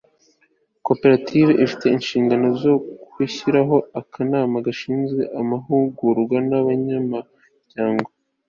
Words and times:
koperative 0.85 1.51
ifite 1.63 1.85
inshingano 1.95 2.47
zo 2.61 2.73
gushyiraho 3.13 3.77
akanama 3.99 4.55
gashinzwe 4.65 5.21
amahugurwa 5.39 6.37
y'abanyamuryango 6.51 8.07